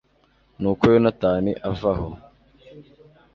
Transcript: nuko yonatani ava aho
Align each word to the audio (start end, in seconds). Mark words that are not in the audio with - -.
nuko 0.61 0.83
yonatani 0.93 1.51
ava 1.69 1.91
aho 1.95 2.09